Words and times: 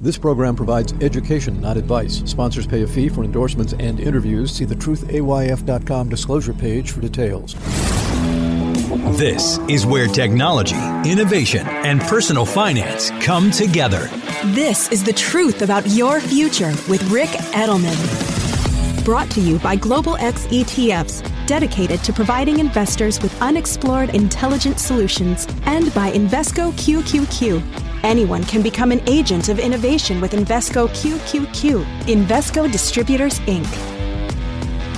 This 0.00 0.16
program 0.16 0.54
provides 0.54 0.92
education, 1.00 1.60
not 1.60 1.76
advice. 1.76 2.22
Sponsors 2.24 2.68
pay 2.68 2.82
a 2.82 2.86
fee 2.86 3.08
for 3.08 3.24
endorsements 3.24 3.72
and 3.80 3.98
interviews. 3.98 4.52
See 4.52 4.64
the 4.64 4.76
truthayf.com 4.76 6.08
disclosure 6.08 6.52
page 6.52 6.92
for 6.92 7.00
details. 7.00 7.54
This 9.18 9.58
is 9.68 9.84
where 9.86 10.06
technology, 10.06 10.76
innovation, 11.04 11.66
and 11.66 12.00
personal 12.00 12.46
finance 12.46 13.10
come 13.20 13.50
together. 13.50 14.08
This 14.54 14.88
is 14.92 15.02
the 15.02 15.12
truth 15.12 15.62
about 15.62 15.84
your 15.88 16.20
future 16.20 16.72
with 16.88 17.02
Ric 17.10 17.30
Edelman. 17.50 17.96
Brought 19.04 19.30
to 19.32 19.40
you 19.40 19.58
by 19.58 19.74
Global 19.74 20.16
X 20.18 20.46
ETFs, 20.46 21.24
dedicated 21.48 22.04
to 22.04 22.12
providing 22.12 22.60
investors 22.60 23.20
with 23.20 23.42
unexplored 23.42 24.10
intelligent 24.10 24.78
solutions, 24.78 25.48
and 25.64 25.92
by 25.94 26.12
Invesco 26.12 26.70
QQQ. 26.74 27.60
Anyone 28.04 28.44
can 28.44 28.62
become 28.62 28.92
an 28.92 29.00
agent 29.08 29.48
of 29.48 29.58
innovation 29.58 30.20
with 30.20 30.32
Invesco 30.32 30.86
QQQ. 30.88 31.82
Invesco 32.04 32.70
Distributors, 32.70 33.40
Inc. 33.40 33.66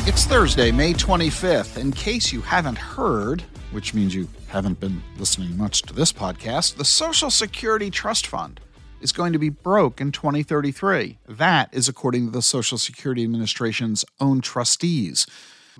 It's 0.06 0.24
Thursday, 0.24 0.72
May 0.72 0.92
25th. 0.92 1.78
In 1.78 1.92
case 1.92 2.32
you 2.32 2.40
haven't 2.40 2.76
heard, 2.76 3.42
which 3.70 3.94
means 3.94 4.14
you 4.14 4.28
haven't 4.48 4.80
been 4.80 5.00
listening 5.18 5.56
much 5.56 5.82
to 5.82 5.94
this 5.94 6.12
podcast, 6.12 6.76
the 6.76 6.84
Social 6.84 7.30
Security 7.30 7.90
Trust 7.90 8.26
Fund 8.26 8.58
is 9.00 9.12
going 9.12 9.32
to 9.32 9.38
be 9.38 9.50
broke 9.50 10.00
in 10.00 10.10
2033. 10.10 11.18
That 11.28 11.72
is 11.72 11.88
according 11.88 12.26
to 12.26 12.32
the 12.32 12.42
Social 12.42 12.76
Security 12.76 13.22
Administration's 13.22 14.04
own 14.20 14.40
trustees. 14.40 15.26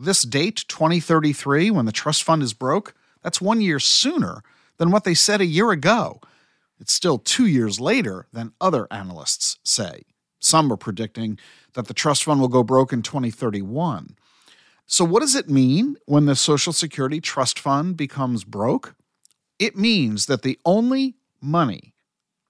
This 0.03 0.23
date, 0.23 0.65
2033, 0.69 1.71
when 1.71 1.85
the 1.85 1.93
trust 1.93 2.23
fund 2.23 2.43
is 2.43 2.55
broke, 2.55 2.95
that's 3.23 3.39
one 3.39 3.61
year 3.61 3.79
sooner 3.79 4.43
than 4.79 4.91
what 4.91 5.05
they 5.05 5.13
said 5.13 5.43
a 5.43 5.47
year 5.47 5.73
ago. 5.73 6.23
It's 6.81 6.95
still 6.95 7.19
two 7.19 7.45
years 7.45 7.79
later 7.79 8.27
than 8.33 8.55
other 8.63 8.89
analysts 8.91 9.59
say. 9.63 10.05
Some 10.39 10.73
are 10.73 10.79
predicting 10.79 11.39
that 11.75 11.87
the 11.87 11.93
trust 11.93 12.25
fund 12.25 12.41
will 12.41 12.49
go 12.49 12.63
broke 12.63 12.95
in 12.95 13.03
2031. 13.03 14.17
So, 14.87 15.05
what 15.05 15.21
does 15.21 15.35
it 15.35 15.51
mean 15.51 15.97
when 16.07 16.25
the 16.25 16.35
Social 16.35 16.73
Security 16.73 17.21
Trust 17.21 17.59
Fund 17.59 17.99
becomes 17.99 18.43
broke? 18.43 18.95
It 19.59 19.77
means 19.77 20.25
that 20.27 20.41
the 20.41 20.59
only 20.65 21.17
money 21.43 21.93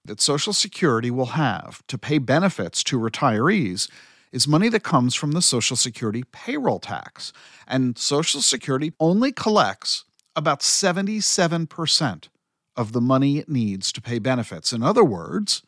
that 0.05 0.21
Social 0.21 0.53
Security 0.53 1.11
will 1.11 1.35
have 1.35 1.85
to 1.87 1.97
pay 1.97 2.17
benefits 2.17 2.81
to 2.85 2.97
retirees 2.97 3.89
is 4.31 4.47
money 4.47 4.69
that 4.69 4.83
comes 4.83 5.13
from 5.15 5.31
the 5.31 5.41
Social 5.41 5.75
Security 5.75 6.23
payroll 6.31 6.79
tax. 6.79 7.33
And 7.67 7.97
Social 7.97 8.41
Security 8.41 8.93
only 8.99 9.31
collects 9.31 10.05
about 10.35 10.61
77% 10.61 12.29
of 12.75 12.93
the 12.93 13.01
money 13.01 13.37
it 13.37 13.49
needs 13.49 13.91
to 13.91 14.01
pay 14.01 14.19
benefits. 14.19 14.71
In 14.71 14.81
other 14.81 15.03
words, 15.03 15.61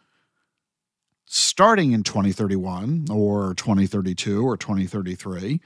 starting 1.26 1.92
in 1.92 2.04
2031 2.04 3.08
or 3.12 3.54
2032 3.56 4.46
or 4.46 4.56
2033, 4.56 5.60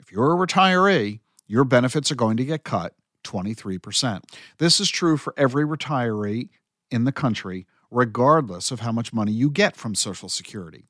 if 0.00 0.12
you're 0.12 0.32
a 0.32 0.46
retiree, 0.46 1.20
your 1.46 1.64
benefits 1.64 2.10
are 2.10 2.16
going 2.16 2.36
to 2.38 2.44
get 2.44 2.64
cut 2.64 2.94
23%. 3.24 4.22
This 4.58 4.80
is 4.80 4.88
true 4.88 5.16
for 5.16 5.34
every 5.36 5.64
retiree 5.64 6.48
in 6.90 7.04
the 7.04 7.12
country, 7.12 7.66
regardless 7.90 8.70
of 8.70 8.80
how 8.80 8.92
much 8.92 9.12
money 9.12 9.32
you 9.32 9.50
get 9.50 9.76
from 9.76 9.94
Social 9.94 10.28
Security. 10.28 10.86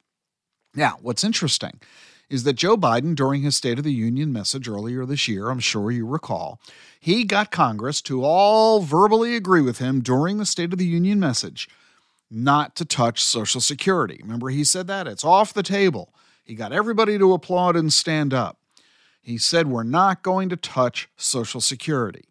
Now, 0.74 0.98
what's 1.02 1.24
interesting 1.24 1.80
is 2.30 2.44
that 2.44 2.54
Joe 2.54 2.76
Biden, 2.76 3.14
during 3.14 3.42
his 3.42 3.56
State 3.56 3.78
of 3.78 3.84
the 3.84 3.92
Union 3.92 4.32
message 4.32 4.68
earlier 4.68 5.04
this 5.04 5.28
year, 5.28 5.50
I'm 5.50 5.60
sure 5.60 5.90
you 5.90 6.06
recall, 6.06 6.58
he 6.98 7.24
got 7.24 7.50
Congress 7.50 8.00
to 8.02 8.24
all 8.24 8.80
verbally 8.80 9.36
agree 9.36 9.60
with 9.60 9.78
him 9.78 10.00
during 10.00 10.38
the 10.38 10.46
State 10.46 10.72
of 10.72 10.78
the 10.78 10.86
Union 10.86 11.20
message 11.20 11.68
not 12.30 12.74
to 12.76 12.84
touch 12.84 13.22
Social 13.22 13.60
Security. 13.60 14.18
Remember, 14.22 14.48
he 14.48 14.64
said 14.64 14.86
that? 14.88 15.06
It's 15.06 15.24
off 15.24 15.52
the 15.52 15.62
table. 15.62 16.12
He 16.44 16.54
got 16.54 16.72
everybody 16.72 17.18
to 17.18 17.32
applaud 17.32 17.76
and 17.76 17.92
stand 17.92 18.34
up. 18.34 18.58
He 19.22 19.38
said, 19.38 19.68
We're 19.68 19.84
not 19.84 20.22
going 20.22 20.48
to 20.48 20.56
touch 20.56 21.08
Social 21.16 21.60
Security. 21.60 22.24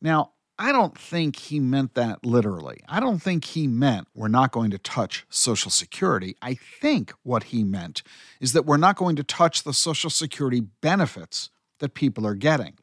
Now, 0.00 0.32
I 0.58 0.72
don't 0.72 0.98
think 0.98 1.36
he 1.36 1.60
meant 1.60 1.94
that 1.94 2.24
literally. 2.24 2.80
I 2.88 2.98
don't 2.98 3.20
think 3.20 3.44
he 3.44 3.68
meant 3.68 4.08
we're 4.14 4.28
not 4.28 4.50
going 4.50 4.70
to 4.72 4.78
touch 4.78 5.24
Social 5.30 5.70
Security. 5.70 6.34
I 6.42 6.54
think 6.54 7.12
what 7.22 7.44
he 7.44 7.62
meant 7.62 8.02
is 8.40 8.52
that 8.54 8.66
we're 8.66 8.76
not 8.76 8.96
going 8.96 9.14
to 9.16 9.22
touch 9.22 9.62
the 9.62 9.72
Social 9.72 10.10
Security 10.10 10.60
benefits 10.60 11.50
that 11.78 11.94
people 11.94 12.26
are 12.26 12.34
getting. 12.34 12.74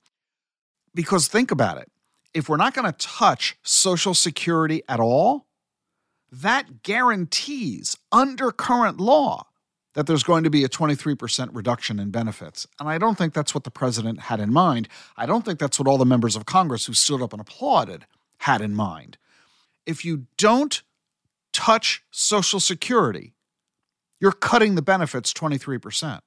Because 0.94 1.28
think 1.28 1.52
about 1.52 1.78
it 1.78 1.92
if 2.36 2.50
we're 2.50 2.58
not 2.58 2.74
going 2.74 2.86
to 2.86 2.98
touch 2.98 3.58
Social 3.64 4.14
Security 4.14 4.84
at 4.90 5.00
all, 5.00 5.48
that 6.32 6.84
guarantees 6.84 7.98
under 8.12 8.52
current 8.52 9.00
law 9.00 9.48
that 9.96 10.08
there's 10.08 10.24
going 10.24 10.44
to 10.44 10.50
be 10.50 10.64
a 10.64 10.70
23% 10.70 11.50
reduction 11.54 12.00
in 12.00 12.12
benefits. 12.12 12.68
And 12.80 12.88
I 12.88 12.98
don't 12.98 13.18
think 13.18 13.34
that's 13.34 13.56
what 13.56 13.64
the 13.64 13.72
president 13.72 14.22
had 14.22 14.40
in 14.40 14.54
mind. 14.54 14.88
I 15.18 15.26
don't 15.26 15.44
think 15.44 15.58
that's 15.58 15.80
what 15.80 15.88
all 15.88 15.98
the 15.98 16.06
members 16.06 16.36
of 16.36 16.46
Congress 16.46 16.86
who 16.86 16.94
stood 16.94 17.22
up 17.22 17.34
and 17.34 17.42
applauded 17.42 18.06
had 18.40 18.62
in 18.62 18.76
mind. 18.76 19.18
If 19.86 20.06
you 20.06 20.28
don't 20.38 20.82
touch 21.54 22.04
Social 22.12 22.60
Security, 22.60 23.34
you're 24.20 24.34
cutting 24.34 24.76
the 24.76 24.82
benefits 24.82 25.34
23%. 25.34 26.20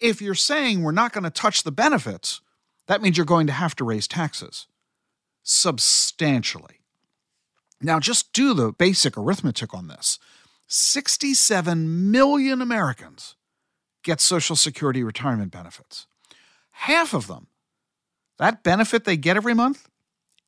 If 0.00 0.20
you're 0.20 0.34
saying 0.34 0.82
we're 0.82 0.92
not 0.92 1.12
going 1.12 1.24
to 1.24 1.30
touch 1.30 1.62
the 1.62 1.72
benefits, 1.72 2.40
that 2.88 3.00
means 3.00 3.16
you're 3.16 3.24
going 3.24 3.46
to 3.46 3.52
have 3.52 3.76
to 3.76 3.84
raise 3.84 4.08
taxes 4.08 4.66
substantially. 5.42 6.80
Now, 7.80 8.00
just 8.00 8.32
do 8.32 8.52
the 8.52 8.72
basic 8.72 9.16
arithmetic 9.16 9.72
on 9.72 9.86
this. 9.86 10.18
67 10.66 12.10
million 12.10 12.60
Americans 12.60 13.36
get 14.02 14.20
Social 14.20 14.56
Security 14.56 15.02
retirement 15.02 15.52
benefits. 15.52 16.06
Half 16.70 17.14
of 17.14 17.26
them, 17.26 17.48
that 18.38 18.62
benefit 18.62 19.04
they 19.04 19.16
get 19.16 19.36
every 19.36 19.54
month, 19.54 19.88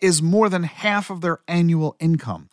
is 0.01 0.23
more 0.23 0.49
than 0.49 0.63
half 0.65 1.11
of 1.11 1.21
their 1.21 1.41
annual 1.49 1.97
income. 1.99 2.49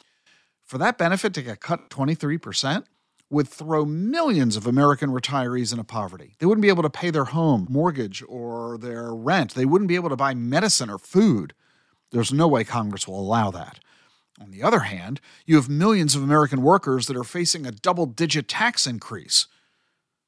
For 0.64 0.78
that 0.78 0.98
benefit 0.98 1.34
to 1.36 1.42
get 1.42 1.60
cut 1.60 1.90
23% 1.90 2.86
would 3.30 3.48
throw 3.48 3.86
millions 3.86 4.56
of 4.56 4.68
American 4.68 5.10
retirees 5.10 5.72
into 5.72 5.84
poverty. 5.84 6.36
They 6.40 6.46
wouldn't 6.46 6.62
be 6.62 6.70
able 6.70 6.84
to 6.84 6.90
pay 6.90 7.10
their 7.10 7.26
home 7.26 7.68
mortgage 7.70 8.24
or 8.28 8.78
their 8.78 9.14
rent. 9.14 9.54
They 9.54 9.66
wouldn't 9.66 9.90
be 9.90 9.96
able 9.96 10.10
to 10.10 10.16
buy 10.16 10.34
medicine 10.34 10.90
or 10.90 10.98
food. 10.98 11.54
There's 12.12 12.32
no 12.32 12.48
way 12.48 12.64
Congress 12.64 13.08
will 13.08 13.20
allow 13.20 13.52
that. 13.52 13.80
On 14.40 14.52
the 14.52 14.64
other 14.64 14.82
hand, 14.82 15.22
you 15.46 15.56
have 15.56 15.70
millions 15.70 16.16
of 16.16 16.24
American 16.24 16.62
workers 16.62 17.08
that 17.08 17.16
are 17.16 17.24
facing 17.24 17.66
a 17.66 17.72
double 17.72 18.06
digit 18.06 18.48
tax 18.48 18.86
increase. 18.86 19.48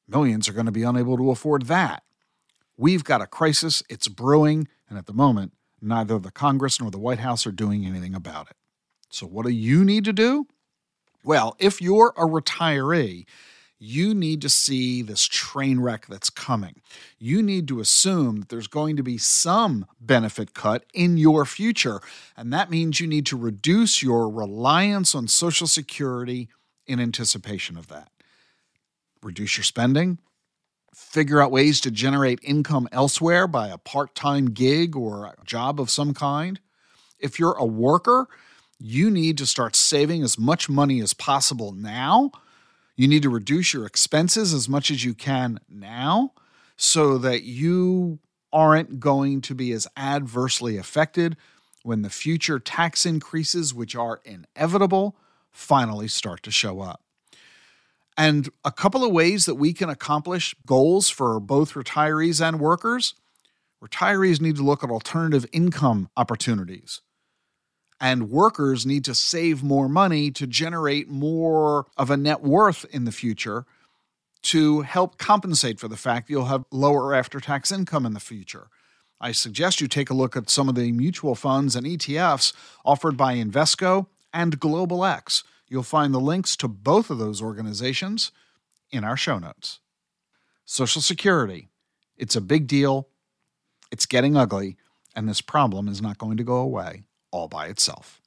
Millions 0.07 0.47
are 0.47 0.53
going 0.53 0.65
to 0.65 0.71
be 0.71 0.83
unable 0.83 1.17
to 1.17 1.31
afford 1.31 1.63
that. 1.63 2.03
We've 2.77 3.03
got 3.03 3.21
a 3.21 3.27
crisis, 3.27 3.83
it's 3.89 4.07
brewing, 4.07 4.67
and 4.89 4.97
at 4.97 5.07
the 5.07 5.13
moment, 5.13 5.53
neither 5.81 6.19
the 6.19 6.31
Congress 6.31 6.79
nor 6.79 6.89
the 6.89 6.99
White 6.99 7.19
House 7.19 7.45
are 7.45 7.51
doing 7.51 7.85
anything 7.85 8.15
about 8.15 8.49
it. 8.49 8.55
So, 9.09 9.25
what 9.25 9.45
do 9.45 9.51
you 9.51 9.83
need 9.83 10.05
to 10.05 10.13
do? 10.13 10.47
Well, 11.23 11.55
if 11.59 11.81
you're 11.81 12.13
a 12.15 12.25
retiree, 12.25 13.25
you 13.79 14.15
need 14.15 14.41
to 14.41 14.49
see 14.49 15.01
this 15.01 15.25
train 15.25 15.79
wreck 15.79 16.07
that's 16.07 16.29
coming. 16.29 16.81
You 17.19 17.43
need 17.43 17.67
to 17.67 17.79
assume 17.79 18.39
that 18.39 18.49
there's 18.49 18.67
going 18.67 18.97
to 18.97 19.03
be 19.03 19.17
some 19.17 19.85
benefit 20.01 20.53
cut 20.53 20.83
in 20.93 21.17
your 21.17 21.45
future. 21.45 22.01
And 22.35 22.51
that 22.53 22.71
means 22.71 22.99
you 22.99 23.07
need 23.07 23.27
to 23.27 23.37
reduce 23.37 24.01
your 24.01 24.29
reliance 24.29 25.13
on 25.13 25.27
Social 25.27 25.67
Security 25.67 26.49
in 26.87 26.99
anticipation 26.99 27.77
of 27.77 27.87
that. 27.87 28.09
Reduce 29.21 29.57
your 29.57 29.63
spending, 29.63 30.17
figure 30.95 31.41
out 31.41 31.51
ways 31.51 31.79
to 31.81 31.91
generate 31.91 32.39
income 32.41 32.87
elsewhere 32.91 33.47
by 33.47 33.67
a 33.67 33.77
part 33.77 34.15
time 34.15 34.51
gig 34.51 34.95
or 34.95 35.25
a 35.25 35.35
job 35.45 35.79
of 35.79 35.91
some 35.91 36.13
kind. 36.13 36.59
If 37.19 37.39
you're 37.39 37.57
a 37.57 37.65
worker, 37.65 38.27
you 38.79 39.11
need 39.11 39.37
to 39.39 39.45
start 39.45 39.75
saving 39.75 40.23
as 40.23 40.39
much 40.39 40.69
money 40.69 41.01
as 41.01 41.13
possible 41.13 41.71
now 41.71 42.31
you 42.97 43.07
need 43.07 43.21
to 43.21 43.29
reduce 43.29 43.73
your 43.73 43.85
expenses 43.85 44.53
as 44.53 44.67
much 44.67 44.91
as 44.91 45.05
you 45.05 45.13
can 45.13 45.59
now 45.69 46.33
so 46.75 47.17
that 47.19 47.43
you 47.43 48.19
aren't 48.51 48.99
going 48.99 49.39
to 49.41 49.53
be 49.53 49.71
as 49.71 49.87
adversely 49.95 50.77
affected 50.77 51.37
when 51.83 52.01
the 52.01 52.09
future 52.09 52.59
tax 52.59 53.05
increases, 53.05 53.73
which 53.73 53.95
are 53.95 54.19
inevitable, 54.25 55.15
finally 55.51 56.07
start 56.07 56.43
to 56.43 56.51
show 56.51 56.81
up. 56.81 57.01
And 58.17 58.49
a 58.65 58.71
couple 58.71 59.05
of 59.05 59.11
ways 59.11 59.45
that 59.45 59.55
we 59.55 59.73
can 59.73 59.89
accomplish 59.89 60.55
goals 60.65 61.09
for 61.09 61.39
both 61.39 61.75
retirees 61.75 62.45
and 62.45 62.59
workers 62.59 63.13
retirees 63.83 64.41
need 64.41 64.55
to 64.55 64.63
look 64.63 64.83
at 64.83 64.89
alternative 64.89 65.45
income 65.53 66.09
opportunities 66.17 67.01
and 67.99 68.29
workers 68.29 68.85
need 68.85 69.03
to 69.05 69.15
save 69.15 69.63
more 69.63 69.89
money 69.89 70.29
to 70.31 70.45
generate 70.45 71.09
more 71.09 71.87
of 71.97 72.11
a 72.11 72.17
net 72.17 72.41
worth 72.41 72.85
in 72.91 73.05
the 73.05 73.11
future 73.11 73.65
to 74.43 74.81
help 74.81 75.17
compensate 75.17 75.79
for 75.79 75.87
the 75.87 75.97
fact 75.97 76.27
that 76.27 76.31
you'll 76.31 76.45
have 76.45 76.65
lower 76.71 77.13
after 77.13 77.39
tax 77.39 77.71
income 77.71 78.05
in 78.05 78.13
the 78.13 78.19
future. 78.19 78.67
I 79.19 79.31
suggest 79.31 79.81
you 79.81 79.87
take 79.87 80.11
a 80.11 80.13
look 80.13 80.37
at 80.37 80.49
some 80.49 80.69
of 80.69 80.75
the 80.75 80.91
mutual 80.91 81.33
funds 81.33 81.75
and 81.75 81.87
ETFs 81.87 82.53
offered 82.85 83.17
by 83.17 83.35
Invesco 83.35 84.07
and 84.31 84.59
Global 84.59 85.03
X. 85.03 85.43
You'll 85.67 85.83
find 85.83 86.13
the 86.13 86.19
links 86.19 86.55
to 86.57 86.67
both 86.67 87.09
of 87.09 87.17
those 87.17 87.41
organizations 87.41 88.31
in 88.91 89.03
our 89.03 89.17
show 89.17 89.39
notes. 89.39 89.79
Social 90.65 91.01
Security. 91.01 91.69
It's 92.15 92.35
a 92.35 92.41
big 92.41 92.67
deal. 92.67 93.09
It's 93.91 94.05
getting 94.05 94.37
ugly, 94.37 94.77
and 95.15 95.27
this 95.27 95.41
problem 95.41 95.87
is 95.87 96.01
not 96.01 96.19
going 96.19 96.37
to 96.37 96.43
go 96.43 96.57
away 96.57 97.06
all 97.37 97.47
by 97.47 97.67
itself. 97.67 98.21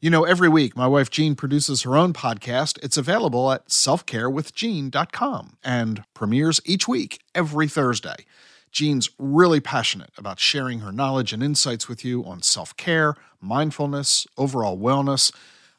You 0.00 0.10
know, 0.10 0.24
every 0.24 0.48
week 0.48 0.76
my 0.76 0.86
wife 0.86 1.10
Jean 1.10 1.36
produces 1.36 1.82
her 1.82 1.96
own 1.96 2.12
podcast. 2.12 2.78
It's 2.82 2.96
available 2.96 3.52
at 3.52 3.68
selfcarewithjean.com 3.68 5.58
and 5.62 6.04
premieres 6.14 6.60
each 6.64 6.88
week 6.88 7.20
every 7.34 7.68
Thursday. 7.68 8.26
Jean's 8.72 9.10
really 9.18 9.60
passionate 9.60 10.10
about 10.16 10.40
sharing 10.40 10.80
her 10.80 10.90
knowledge 10.90 11.32
and 11.32 11.42
insights 11.42 11.88
with 11.88 12.04
you 12.04 12.24
on 12.24 12.42
self 12.42 12.76
care, 12.76 13.14
mindfulness, 13.40 14.26
overall 14.36 14.78
wellness. 14.78 15.32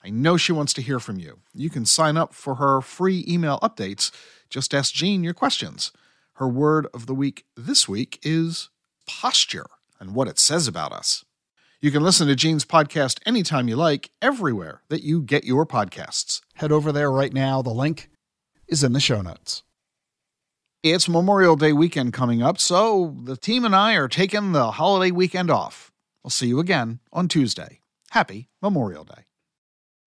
I 0.05 0.09
know 0.09 0.37
she 0.37 0.51
wants 0.51 0.73
to 0.73 0.81
hear 0.81 0.99
from 0.99 1.17
you. 1.17 1.39
You 1.53 1.69
can 1.69 1.85
sign 1.85 2.17
up 2.17 2.33
for 2.33 2.55
her 2.55 2.81
free 2.81 3.25
email 3.27 3.59
updates. 3.59 4.11
Just 4.49 4.73
ask 4.73 4.93
Jean 4.93 5.23
your 5.23 5.33
questions. 5.33 5.91
Her 6.35 6.47
word 6.47 6.87
of 6.93 7.07
the 7.07 7.15
week 7.15 7.45
this 7.57 7.89
week 7.89 8.19
is 8.23 8.69
posture 9.05 9.67
and 9.99 10.13
what 10.13 10.27
it 10.27 10.39
says 10.39 10.67
about 10.67 10.93
us. 10.93 11.25
You 11.83 11.91
can 11.91 12.01
listen 12.01 12.27
to 12.27 12.35
Jean's 12.35 12.63
podcast 12.63 13.19
anytime 13.25 13.67
you 13.67 13.75
like, 13.75 14.09
everywhere 14.21 14.83
that 14.87 15.03
you 15.03 15.21
get 15.21 15.43
your 15.43 15.65
podcasts. 15.65 16.39
Head 16.53 16.71
over 16.71 16.93
there 16.93 17.11
right 17.11 17.33
now. 17.33 17.61
The 17.61 17.73
link 17.73 18.09
is 18.69 18.85
in 18.85 18.93
the 18.93 19.01
show 19.01 19.21
notes. 19.21 19.63
It's 20.81 21.09
Memorial 21.09 21.57
Day 21.57 21.73
weekend 21.73 22.13
coming 22.13 22.41
up, 22.41 22.57
so 22.57 23.17
the 23.23 23.35
team 23.35 23.65
and 23.65 23.75
I 23.75 23.95
are 23.95 24.07
taking 24.07 24.53
the 24.53 24.71
holiday 24.71 25.11
weekend 25.11 25.51
off. 25.51 25.91
I'll 26.23 26.31
see 26.31 26.47
you 26.47 26.61
again 26.61 27.01
on 27.11 27.27
Tuesday. 27.27 27.81
Happy 28.11 28.47
Memorial 28.61 29.03
Day. 29.03 29.25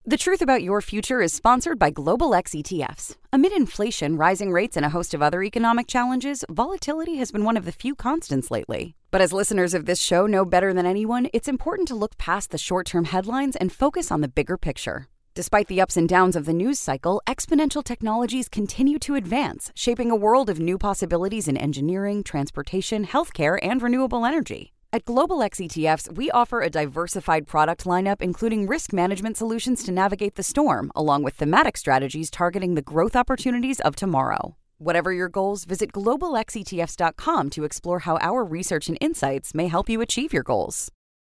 The 0.09 0.15
Truth 0.15 0.41
About 0.41 0.63
Your 0.63 0.79
Future 0.79 1.19
is 1.19 1.33
sponsored 1.33 1.77
by 1.77 1.89
Global 1.89 2.33
X 2.33 2.51
ETFs. 2.51 3.17
Amid 3.33 3.51
inflation, 3.51 4.15
rising 4.15 4.53
rates, 4.53 4.77
and 4.77 4.85
a 4.85 4.89
host 4.89 5.13
of 5.13 5.21
other 5.21 5.43
economic 5.43 5.85
challenges, 5.85 6.45
volatility 6.49 7.17
has 7.17 7.29
been 7.29 7.43
one 7.43 7.57
of 7.57 7.65
the 7.65 7.73
few 7.73 7.93
constants 7.93 8.49
lately. 8.49 8.95
But 9.11 9.19
as 9.19 9.33
listeners 9.33 9.73
of 9.73 9.85
this 9.85 9.99
show 9.99 10.25
know 10.25 10.45
better 10.45 10.73
than 10.73 10.85
anyone, 10.85 11.27
it's 11.33 11.49
important 11.49 11.89
to 11.89 11.95
look 11.95 12.17
past 12.17 12.51
the 12.51 12.57
short 12.57 12.87
term 12.87 13.03
headlines 13.03 13.57
and 13.57 13.69
focus 13.69 14.09
on 14.09 14.21
the 14.21 14.29
bigger 14.29 14.57
picture. 14.57 15.09
Despite 15.33 15.67
the 15.67 15.81
ups 15.81 15.97
and 15.97 16.07
downs 16.07 16.37
of 16.37 16.45
the 16.45 16.53
news 16.53 16.79
cycle, 16.79 17.21
exponential 17.27 17.83
technologies 17.83 18.47
continue 18.47 18.99
to 18.99 19.15
advance, 19.15 19.73
shaping 19.75 20.09
a 20.09 20.15
world 20.15 20.49
of 20.49 20.57
new 20.57 20.77
possibilities 20.77 21.49
in 21.49 21.57
engineering, 21.57 22.23
transportation, 22.23 23.05
healthcare, 23.05 23.59
and 23.61 23.81
renewable 23.81 24.25
energy. 24.25 24.71
At 24.97 25.05
Global 25.05 25.43
X 25.43 25.59
ETFs, 25.59 26.15
we 26.17 26.31
offer 26.31 26.59
a 26.59 26.71
diversified 26.71 27.45
product 27.45 27.83
lineup, 27.83 28.19
including 28.19 28.65
risk 28.65 28.91
management 28.91 29.37
solutions 29.37 29.83
to 29.83 29.91
navigate 29.91 30.33
the 30.33 30.41
storm, 30.41 30.91
along 30.95 31.21
with 31.21 31.35
thematic 31.35 31.77
strategies 31.77 32.31
targeting 32.31 32.73
the 32.73 32.81
growth 32.81 33.15
opportunities 33.15 33.79
of 33.81 33.95
tomorrow. 33.95 34.57
Whatever 34.79 35.13
your 35.13 35.29
goals, 35.29 35.65
visit 35.65 35.91
globalxetfs.com 35.91 37.51
to 37.51 37.63
explore 37.63 37.99
how 37.99 38.17
our 38.17 38.43
research 38.43 38.89
and 38.89 38.97
insights 38.99 39.53
may 39.53 39.67
help 39.67 39.87
you 39.87 40.01
achieve 40.01 40.33
your 40.33 40.41
goals. 40.41 40.91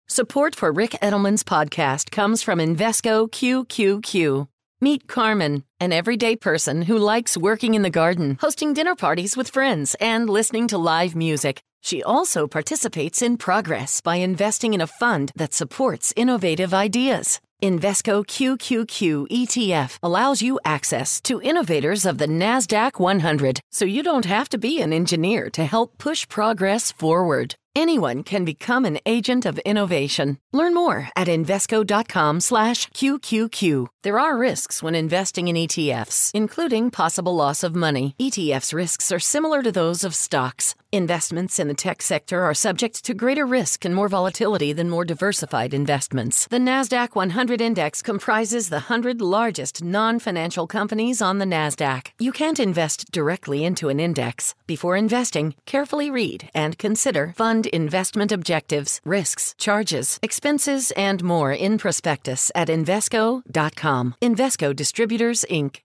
Support 0.08 0.56
for 0.56 0.72
Ric 0.72 0.96
Edelman's 1.00 1.44
podcast 1.44 2.10
comes 2.10 2.42
from 2.42 2.58
Invesco 2.58 3.30
QQQ. 3.30 4.48
Meet 4.80 5.06
Carmen, 5.06 5.62
an 5.78 5.92
everyday 5.92 6.34
person 6.34 6.82
who 6.82 6.98
likes 6.98 7.36
working 7.36 7.74
in 7.74 7.82
the 7.82 7.90
garden, 7.90 8.38
hosting 8.40 8.74
dinner 8.74 8.96
parties 8.96 9.36
with 9.36 9.48
friends, 9.48 9.94
and 10.00 10.28
listening 10.28 10.66
to 10.66 10.78
live 10.78 11.14
music. 11.14 11.62
She 11.82 12.02
also 12.02 12.46
participates 12.46 13.23
in 13.23 13.37
progress 13.37 14.00
by 14.00 14.17
investing 14.17 14.73
in 14.73 14.81
a 14.81 14.87
fund 14.87 15.32
that 15.34 15.52
supports 15.52 16.12
innovative 16.17 16.73
ideas. 16.73 17.40
Invesco 17.62 18.25
QQQ 18.25 19.29
ETF 19.29 19.99
allows 20.02 20.43
you 20.43 20.58
access 20.64 21.20
to 21.20 21.43
innovators 21.43 22.06
of 22.06 22.19
the 22.19 22.26
NASDAQ 22.26 22.99
100, 22.99 23.61
so 23.70 23.84
you 23.84 24.02
don't 24.02 24.25
have 24.25 24.49
to 24.49 24.58
be 24.58 24.81
an 24.81 24.93
engineer 24.93 25.50
to 25.50 25.64
help 25.64 25.99
push 25.99 26.26
progress 26.29 26.90
forward. 26.90 27.55
Anyone 27.74 28.22
can 28.22 28.44
become 28.44 28.84
an 28.84 28.98
agent 29.06 29.46
of 29.46 29.58
innovation. 29.60 30.36
Learn 30.52 30.74
more 30.74 31.08
at 31.16 31.28
QQQ. 31.28 33.86
There 34.02 34.19
are 34.19 34.36
risks 34.36 34.82
when 34.82 34.94
investing 34.94 35.48
in 35.48 35.56
ETFs, 35.56 36.32
including 36.34 36.90
possible 36.90 37.34
loss 37.34 37.62
of 37.62 37.74
money. 37.74 38.14
ETFs 38.20 38.74
risks 38.74 39.10
are 39.10 39.19
similar 39.19 39.62
to 39.62 39.72
those 39.72 40.04
of 40.04 40.14
stocks. 40.14 40.74
Investments 40.94 41.58
in 41.58 41.69
the 41.69 41.74
tech 41.74 42.02
sector 42.02 42.42
are 42.42 42.52
subject 42.52 43.02
to 43.06 43.14
greater 43.14 43.46
risk 43.46 43.86
and 43.86 43.94
more 43.94 44.08
volatility 44.08 44.74
than 44.74 44.90
more 44.90 45.06
diversified 45.06 45.72
investments. 45.72 46.46
The 46.48 46.58
NASDAQ 46.58 47.14
100 47.14 47.62
index 47.62 48.02
comprises 48.02 48.69
the 48.69 48.92
100 48.92 49.22
largest 49.22 49.82
non-financial 49.82 50.66
companies 50.66 51.22
on 51.22 51.38
the 51.38 51.46
NASDAQ. 51.46 52.08
You 52.19 52.32
can't 52.32 52.60
invest 52.60 53.10
directly 53.10 53.64
into 53.64 53.88
an 53.88 53.98
index. 53.98 54.54
Before 54.66 54.96
investing, 54.96 55.54
carefully 55.64 56.10
read 56.10 56.50
and 56.54 56.76
consider 56.76 57.32
fund 57.38 57.61
investment 57.66 58.32
objectives, 58.32 59.00
risks, 59.04 59.54
charges, 59.58 60.18
expenses, 60.22 60.90
and 60.92 61.22
more 61.22 61.52
in 61.52 61.78
prospectus 61.78 62.50
at 62.54 62.68
Invesco.com. 62.68 64.14
Invesco 64.22 64.74
Distributors, 64.74 65.44
Inc. 65.50 65.80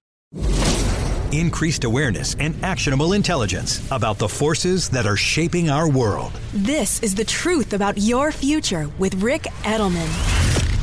Increased 1.33 1.83
awareness 1.83 2.35
and 2.39 2.55
actionable 2.63 3.13
intelligence 3.13 3.85
about 3.91 4.17
the 4.17 4.29
forces 4.29 4.89
that 4.89 5.05
are 5.05 5.17
shaping 5.17 5.69
our 5.69 5.89
world. 5.89 6.31
This 6.53 7.03
is 7.03 7.13
the 7.15 7.25
truth 7.25 7.73
about 7.73 7.97
your 7.97 8.31
future 8.31 8.89
with 8.97 9.13
Ric 9.15 9.43
Edelman. 9.63 10.76